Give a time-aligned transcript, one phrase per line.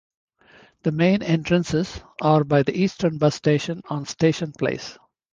[0.81, 4.97] The main entrances are by the eastern bus station on Station Place.